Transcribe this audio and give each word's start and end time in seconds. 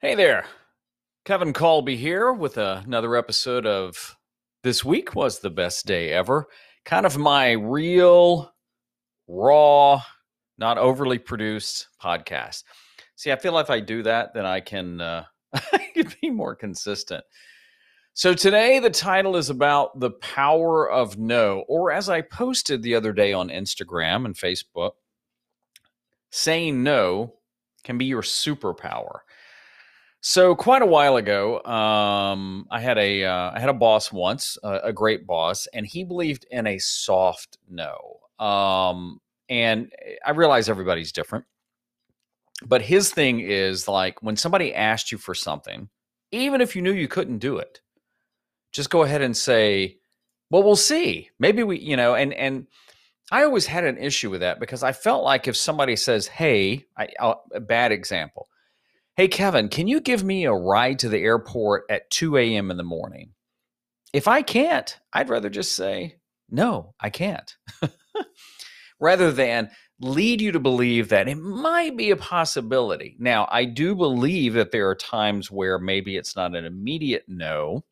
Hey 0.00 0.14
there, 0.14 0.46
Kevin 1.24 1.52
Colby 1.52 1.96
here 1.96 2.32
with 2.32 2.56
another 2.56 3.16
episode 3.16 3.66
of 3.66 4.16
This 4.62 4.84
Week 4.84 5.16
Was 5.16 5.40
the 5.40 5.50
Best 5.50 5.86
Day 5.86 6.12
Ever. 6.12 6.46
Kind 6.84 7.04
of 7.04 7.18
my 7.18 7.50
real, 7.50 8.54
raw, 9.26 10.00
not 10.56 10.78
overly 10.78 11.18
produced 11.18 11.88
podcast. 12.00 12.62
See, 13.16 13.32
I 13.32 13.36
feel 13.40 13.52
like 13.52 13.64
if 13.64 13.70
I 13.70 13.80
do 13.80 14.04
that, 14.04 14.34
then 14.34 14.46
I 14.46 14.60
can, 14.60 15.00
uh, 15.00 15.24
I 15.52 15.90
can 15.92 16.14
be 16.22 16.30
more 16.30 16.54
consistent. 16.54 17.24
So 18.14 18.34
today, 18.34 18.78
the 18.78 18.90
title 18.90 19.34
is 19.34 19.50
about 19.50 19.98
the 19.98 20.12
power 20.12 20.88
of 20.88 21.18
no, 21.18 21.64
or 21.66 21.90
as 21.90 22.08
I 22.08 22.20
posted 22.20 22.84
the 22.84 22.94
other 22.94 23.12
day 23.12 23.32
on 23.32 23.48
Instagram 23.48 24.26
and 24.26 24.36
Facebook, 24.36 24.92
saying 26.30 26.84
no 26.84 27.34
can 27.82 27.98
be 27.98 28.04
your 28.04 28.22
superpower. 28.22 29.22
So 30.20 30.54
quite 30.56 30.82
a 30.82 30.86
while 30.86 31.16
ago, 31.16 31.62
um, 31.64 32.66
I 32.70 32.80
had 32.80 32.98
a 32.98 33.24
uh, 33.24 33.52
I 33.54 33.60
had 33.60 33.68
a 33.68 33.74
boss 33.74 34.12
once, 34.12 34.58
uh, 34.64 34.80
a 34.82 34.92
great 34.92 35.26
boss, 35.26 35.68
and 35.72 35.86
he 35.86 36.02
believed 36.02 36.44
in 36.50 36.66
a 36.66 36.78
soft 36.78 37.56
no. 37.68 38.18
Um, 38.44 39.20
and 39.48 39.92
I 40.26 40.32
realize 40.32 40.68
everybody's 40.68 41.12
different, 41.12 41.44
but 42.66 42.82
his 42.82 43.10
thing 43.10 43.40
is 43.40 43.86
like 43.86 44.20
when 44.22 44.36
somebody 44.36 44.74
asked 44.74 45.12
you 45.12 45.18
for 45.18 45.34
something, 45.34 45.88
even 46.32 46.60
if 46.60 46.74
you 46.74 46.82
knew 46.82 46.92
you 46.92 47.08
couldn't 47.08 47.38
do 47.38 47.58
it, 47.58 47.80
just 48.72 48.90
go 48.90 49.02
ahead 49.04 49.22
and 49.22 49.36
say, 49.36 49.98
"Well, 50.50 50.64
we'll 50.64 50.76
see. 50.76 51.30
Maybe 51.38 51.62
we, 51.62 51.78
you 51.78 51.96
know." 51.96 52.16
And 52.16 52.34
and 52.34 52.66
I 53.30 53.44
always 53.44 53.66
had 53.66 53.84
an 53.84 53.98
issue 53.98 54.30
with 54.30 54.40
that 54.40 54.58
because 54.58 54.82
I 54.82 54.92
felt 54.92 55.22
like 55.22 55.46
if 55.46 55.56
somebody 55.56 55.94
says, 55.94 56.26
"Hey," 56.26 56.86
I, 56.96 57.08
a 57.52 57.60
bad 57.60 57.92
example 57.92 58.48
Hey, 59.18 59.26
Kevin, 59.26 59.68
can 59.68 59.88
you 59.88 60.00
give 60.00 60.22
me 60.22 60.44
a 60.44 60.52
ride 60.52 61.00
to 61.00 61.08
the 61.08 61.18
airport 61.18 61.86
at 61.90 62.08
2 62.08 62.36
a.m. 62.36 62.70
in 62.70 62.76
the 62.76 62.84
morning? 62.84 63.32
If 64.12 64.28
I 64.28 64.42
can't, 64.42 64.96
I'd 65.12 65.28
rather 65.28 65.50
just 65.50 65.74
say, 65.74 66.20
no, 66.48 66.94
I 67.00 67.10
can't. 67.10 67.56
rather 69.00 69.32
than 69.32 69.70
lead 70.00 70.40
you 70.40 70.52
to 70.52 70.60
believe 70.60 71.08
that 71.08 71.26
it 71.26 71.34
might 71.34 71.96
be 71.96 72.12
a 72.12 72.16
possibility. 72.16 73.16
Now, 73.18 73.48
I 73.50 73.64
do 73.64 73.96
believe 73.96 74.54
that 74.54 74.70
there 74.70 74.88
are 74.88 74.94
times 74.94 75.50
where 75.50 75.80
maybe 75.80 76.16
it's 76.16 76.36
not 76.36 76.54
an 76.54 76.64
immediate 76.64 77.24
no, 77.26 77.84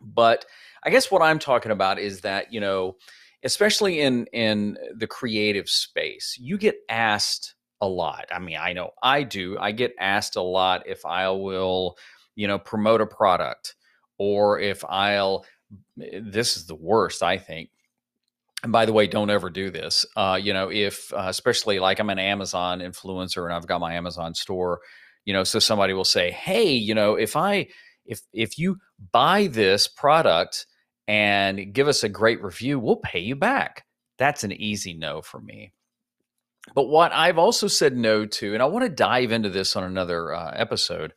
but 0.00 0.46
I 0.82 0.88
guess 0.88 1.10
what 1.10 1.20
I'm 1.20 1.40
talking 1.40 1.72
about 1.72 1.98
is 1.98 2.22
that, 2.22 2.50
you 2.50 2.60
know, 2.60 2.96
especially 3.44 4.00
in 4.00 4.24
in 4.32 4.78
the 4.96 5.06
creative 5.06 5.68
space, 5.68 6.38
you 6.40 6.56
get 6.56 6.76
asked 6.88 7.54
a 7.82 7.88
lot. 7.88 8.26
I 8.30 8.38
mean, 8.38 8.56
I 8.58 8.72
know 8.72 8.92
I 9.02 9.24
do. 9.24 9.58
I 9.58 9.72
get 9.72 9.92
asked 9.98 10.36
a 10.36 10.42
lot 10.42 10.86
if 10.86 11.04
I 11.04 11.28
will, 11.30 11.98
you 12.36 12.46
know, 12.46 12.58
promote 12.58 13.02
a 13.02 13.06
product 13.06 13.74
or 14.18 14.60
if 14.60 14.84
I'll, 14.84 15.44
eh, 16.00 16.20
this 16.22 16.56
is 16.56 16.66
the 16.66 16.76
worst, 16.76 17.22
I 17.24 17.36
think. 17.38 17.70
And 18.62 18.70
by 18.70 18.86
the 18.86 18.92
way, 18.92 19.08
don't 19.08 19.30
ever 19.30 19.50
do 19.50 19.70
this. 19.70 20.06
Uh, 20.16 20.38
you 20.40 20.52
know, 20.52 20.70
if 20.70 21.12
uh, 21.12 21.26
especially 21.26 21.80
like 21.80 21.98
I'm 21.98 22.10
an 22.10 22.20
Amazon 22.20 22.78
influencer 22.78 23.44
and 23.44 23.52
I've 23.52 23.66
got 23.66 23.80
my 23.80 23.94
Amazon 23.94 24.34
store, 24.34 24.80
you 25.24 25.32
know, 25.32 25.42
so 25.42 25.58
somebody 25.58 25.92
will 25.92 26.04
say, 26.04 26.30
"Hey, 26.30 26.72
you 26.74 26.94
know, 26.94 27.16
if 27.16 27.34
I 27.34 27.66
if 28.06 28.20
if 28.32 28.58
you 28.58 28.78
buy 29.10 29.48
this 29.48 29.88
product 29.88 30.66
and 31.08 31.74
give 31.74 31.88
us 31.88 32.04
a 32.04 32.08
great 32.08 32.40
review, 32.40 32.78
we'll 32.78 32.96
pay 32.96 33.18
you 33.18 33.34
back." 33.34 33.84
That's 34.18 34.44
an 34.44 34.52
easy 34.52 34.94
no 34.94 35.22
for 35.22 35.40
me. 35.40 35.72
But 36.74 36.88
what 36.88 37.12
I've 37.12 37.38
also 37.38 37.66
said 37.66 37.96
no 37.96 38.24
to, 38.24 38.54
and 38.54 38.62
I 38.62 38.66
want 38.66 38.84
to 38.84 38.88
dive 38.88 39.32
into 39.32 39.50
this 39.50 39.74
on 39.76 39.84
another 39.84 40.32
uh, 40.32 40.52
episode, 40.54 41.12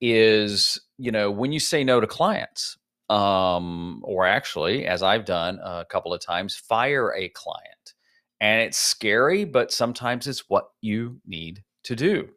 is 0.00 0.80
you 0.98 1.10
know 1.10 1.30
when 1.30 1.52
you 1.52 1.60
say 1.60 1.82
no 1.84 2.00
to 2.00 2.06
clients, 2.06 2.78
um, 3.08 4.00
or 4.04 4.26
actually, 4.26 4.86
as 4.86 5.02
I've 5.02 5.24
done 5.24 5.58
a 5.62 5.84
couple 5.84 6.12
of 6.14 6.20
times, 6.20 6.56
fire 6.56 7.12
a 7.14 7.28
client, 7.30 7.94
and 8.40 8.62
it's 8.62 8.78
scary, 8.78 9.44
but 9.44 9.72
sometimes 9.72 10.26
it's 10.26 10.48
what 10.48 10.68
you 10.80 11.20
need 11.26 11.62
to 11.84 11.96
do. 11.96 12.28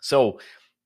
So 0.00 0.40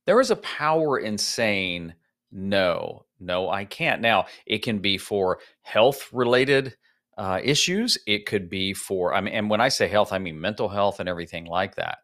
there 0.07 0.21
is 0.21 0.31
a 0.31 0.37
power 0.37 0.99
in 0.99 1.19
saying 1.19 1.95
no, 2.31 3.07
no, 3.21 3.49
I 3.49 3.65
can't. 3.65 4.03
Now 4.03 4.27
it 4.47 4.63
can 4.63 4.81
be 4.81 4.99
for 4.99 5.39
health 5.63 6.09
related 6.13 6.77
uh, 7.17 7.41
issues. 7.43 7.99
It 8.07 8.27
could 8.27 8.49
be 8.49 8.75
for, 8.75 9.15
I 9.15 9.21
mean, 9.21 9.35
and 9.35 9.51
when 9.51 9.61
I 9.61 9.69
say 9.69 9.89
health, 9.89 10.13
I 10.13 10.19
mean 10.19 10.41
mental 10.41 10.69
health 10.69 11.01
and 11.01 11.09
everything 11.09 11.45
like 11.47 11.77
that. 11.77 11.99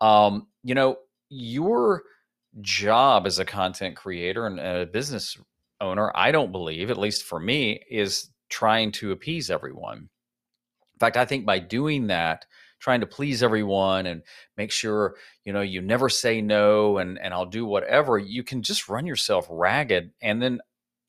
Um, 0.00 0.48
you 0.62 0.74
know, 0.74 0.96
your 1.28 2.02
job 2.60 3.26
as 3.26 3.38
a 3.38 3.44
content 3.44 3.96
creator 3.96 4.46
and 4.46 4.60
a 4.60 4.86
business 4.86 5.36
owner, 5.80 6.12
I 6.14 6.32
don't 6.32 6.52
believe, 6.52 6.90
at 6.90 6.98
least 6.98 7.24
for 7.24 7.40
me, 7.40 7.82
is 7.90 8.30
trying 8.48 8.92
to 8.92 9.12
appease 9.12 9.50
everyone. 9.50 9.98
In 10.94 10.98
fact, 11.00 11.16
I 11.16 11.24
think 11.24 11.44
by 11.44 11.58
doing 11.58 12.08
that, 12.08 12.46
trying 12.84 13.00
to 13.00 13.06
please 13.06 13.42
everyone 13.42 14.04
and 14.04 14.22
make 14.58 14.70
sure 14.70 15.16
you 15.44 15.54
know 15.54 15.62
you 15.62 15.80
never 15.80 16.10
say 16.10 16.42
no 16.42 16.98
and 16.98 17.18
and 17.18 17.32
I'll 17.32 17.46
do 17.46 17.64
whatever 17.64 18.18
you 18.18 18.44
can 18.44 18.60
just 18.60 18.90
run 18.90 19.06
yourself 19.06 19.46
ragged 19.48 20.10
and 20.20 20.42
then 20.42 20.60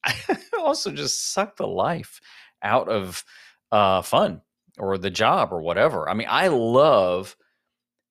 also 0.57 0.89
just 0.91 1.33
suck 1.33 1.57
the 1.57 1.67
life 1.67 2.21
out 2.65 2.89
of 2.89 3.23
uh, 3.71 4.01
fun 4.01 4.41
or 4.77 4.97
the 4.97 5.09
job 5.09 5.53
or 5.53 5.61
whatever. 5.61 6.09
I 6.09 6.13
mean, 6.13 6.27
I 6.29 6.49
love 6.49 7.37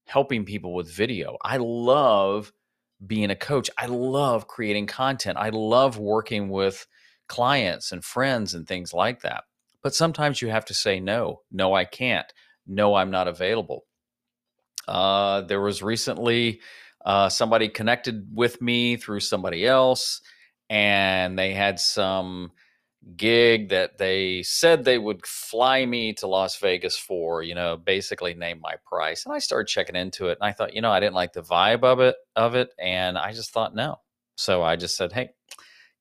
helping 0.07 0.45
people 0.45 0.75
with 0.75 0.91
video. 0.91 1.37
I 1.43 1.59
love 1.59 2.53
being 3.05 3.31
a 3.31 3.37
coach. 3.37 3.69
I 3.77 3.87
love 3.87 4.47
creating 4.47 4.87
content. 4.87 5.37
I 5.39 5.51
love 5.51 5.99
working 5.99 6.49
with 6.49 6.87
clients 7.29 7.93
and 7.93 8.05
friends 8.05 8.55
and 8.55 8.67
things 8.67 8.95
like 8.95 9.21
that. 9.23 9.45
But 9.83 9.95
sometimes 9.95 10.41
you 10.41 10.49
have 10.49 10.65
to 10.67 10.75
say 10.75 11.01
no. 11.01 11.43
No, 11.51 11.75
I 11.75 11.85
can't. 11.85 12.31
No, 12.67 12.95
I'm 12.95 13.11
not 13.11 13.29
available. 13.29 13.85
Uh, 14.89 15.43
there 15.43 15.61
was 15.61 15.83
recently 15.83 16.61
uh, 17.05 17.29
somebody 17.29 17.69
connected 17.69 18.29
with 18.33 18.63
me 18.63 18.97
through 18.97 19.21
somebody 19.21 19.67
else, 19.67 20.23
and 20.71 21.39
they 21.39 21.53
had 21.53 21.79
some 21.79 22.53
gig 23.17 23.69
that 23.69 23.99
they 23.99 24.43
said 24.43 24.85
they 24.85 24.99
would 24.99 25.25
fly 25.27 25.85
me 25.85 26.13
to 26.15 26.27
Las 26.27 26.57
Vegas 26.59 26.97
for, 26.97 27.43
you 27.43 27.55
know, 27.55 27.77
basically 27.77 28.35
name 28.35 28.61
my 28.61 28.75
price. 28.87 29.25
And 29.25 29.35
I 29.35 29.39
started 29.39 29.69
checking 29.69 29.97
into 29.97 30.29
it 30.29 30.39
and 30.41 30.49
I 30.49 30.53
thought, 30.53 30.75
you 30.75 30.81
know, 30.81 30.91
I 30.91 31.01
didn't 31.01 31.15
like 31.15 31.33
the 31.33 31.43
vibe 31.43 31.85
of 31.85 32.01
it 32.01 32.17
of 32.35 32.55
it 32.55 32.71
and 32.79 33.19
I 33.19 33.33
just 33.33 33.53
thought 33.53 33.75
no. 33.75 33.97
So 34.37 34.63
I 34.63 34.77
just 34.77 34.97
said, 34.97 35.13
"Hey, 35.13 35.31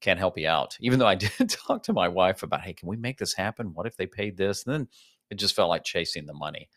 can't 0.02 0.19
help 0.19 0.38
you 0.38 0.47
out." 0.47 0.78
Even 0.80 1.00
though 1.00 1.08
I 1.08 1.16
did 1.38 1.50
talk 1.50 1.84
to 1.84 1.94
my 1.94 2.08
wife 2.08 2.44
about, 2.44 2.62
"Hey, 2.62 2.74
can 2.74 2.88
we 2.88 2.97
make 2.97 3.18
this 3.18 3.34
happen? 3.34 3.74
What 3.74 3.86
if 3.86 3.96
they 3.97 4.08
paid 4.08 4.38
this?" 4.38 4.66
And 4.66 4.74
then 4.74 4.88
it 5.30 5.36
just 5.36 5.56
felt 5.56 5.69
like 5.69 5.84
chasing 5.84 6.25
the 6.25 6.34
money. 6.34 6.69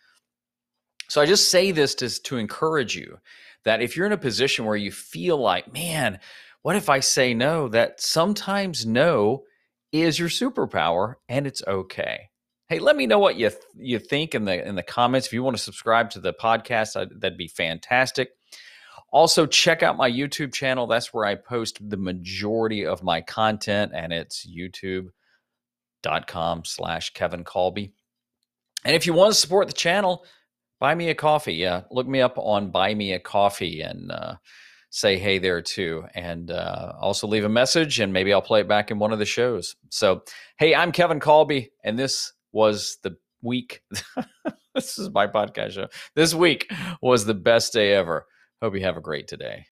So 1.08 1.20
I 1.20 1.26
just 1.26 1.50
say 1.50 1.70
this 1.70 1.94
to 1.96 2.22
to 2.22 2.36
encourage 2.36 2.96
you 2.96 3.18
that 3.64 3.80
if 3.80 3.96
you're 3.96 4.06
in 4.06 4.12
a 4.12 4.18
position 4.18 4.64
where 4.64 4.76
you 4.76 4.92
feel 4.92 5.38
like, 5.38 5.72
"Man, 5.72 6.20
what 6.62 6.76
if 6.76 6.88
I 6.88 7.00
say 7.00 7.32
no?" 7.32 7.68
that 7.68 8.00
sometimes 8.00 8.84
no 8.84 9.44
is 9.92 10.18
your 10.18 10.28
superpower 10.28 11.14
and 11.28 11.46
it's 11.46 11.62
okay. 11.66 12.30
Hey, 12.68 12.80
let 12.80 12.96
me 12.96 13.06
know 13.06 13.20
what 13.20 13.36
you 13.36 13.50
th- 13.50 13.62
you 13.76 14.00
think 14.00 14.34
in 14.34 14.44
the 14.44 14.66
in 14.66 14.74
the 14.74 14.82
comments. 14.82 15.28
If 15.28 15.32
you 15.32 15.44
want 15.44 15.56
to 15.56 15.62
subscribe 15.62 16.10
to 16.10 16.20
the 16.20 16.32
podcast, 16.32 17.00
I'd, 17.00 17.20
that'd 17.20 17.38
be 17.38 17.48
fantastic. 17.48 18.30
Also, 19.12 19.46
check 19.46 19.84
out 19.84 19.96
my 19.96 20.10
YouTube 20.10 20.52
channel. 20.52 20.88
That's 20.88 21.14
where 21.14 21.24
I 21.24 21.36
post 21.36 21.78
the 21.88 21.96
majority 21.96 22.84
of 22.84 23.04
my 23.04 23.20
content, 23.20 23.92
and 23.94 24.12
it's 24.12 24.44
youtube.com 24.46 25.12
slash 26.64 27.14
Kevin 27.14 27.44
Colby. 27.44 27.92
And 28.84 28.96
if 28.96 29.06
you 29.06 29.12
want 29.12 29.32
to 29.32 29.40
support 29.40 29.68
the 29.68 29.72
channel, 29.72 30.24
buy 30.80 30.94
me 30.94 31.10
a 31.10 31.14
coffee. 31.14 31.54
Yeah, 31.54 31.82
look 31.92 32.08
me 32.08 32.20
up 32.20 32.36
on 32.36 32.70
Buy 32.70 32.94
Me 32.94 33.12
a 33.12 33.20
Coffee 33.20 33.80
and 33.80 34.10
uh, 34.10 34.34
say 34.96 35.18
hey 35.18 35.36
there 35.36 35.60
too. 35.60 36.06
And 36.14 36.50
uh, 36.50 36.94
also 36.98 37.26
leave 37.26 37.44
a 37.44 37.50
message 37.50 38.00
and 38.00 38.14
maybe 38.14 38.32
I'll 38.32 38.40
play 38.40 38.60
it 38.60 38.68
back 38.68 38.90
in 38.90 38.98
one 38.98 39.12
of 39.12 39.18
the 39.18 39.26
shows. 39.26 39.76
So, 39.90 40.22
hey, 40.58 40.74
I'm 40.74 40.90
Kevin 40.90 41.20
Colby, 41.20 41.70
and 41.84 41.98
this 41.98 42.32
was 42.52 42.96
the 43.02 43.14
week. 43.42 43.82
this 44.74 44.98
is 44.98 45.10
my 45.10 45.26
podcast 45.26 45.72
show. 45.72 45.88
This 46.14 46.32
week 46.32 46.70
was 47.02 47.26
the 47.26 47.34
best 47.34 47.74
day 47.74 47.92
ever. 47.92 48.26
Hope 48.62 48.74
you 48.74 48.80
have 48.84 48.96
a 48.96 49.02
great 49.02 49.28
today. 49.28 49.64